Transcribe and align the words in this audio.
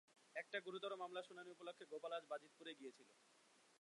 একটা 0.35 0.57
গুরুতর 0.65 0.93
মামলার 1.01 1.27
শুনানি 1.27 1.49
উপলক্ষে 1.51 1.85
গোপাল 1.91 2.11
আজ 2.17 2.23
বাজিতপুরে 2.31 2.71
গিয়েছিল। 2.79 3.09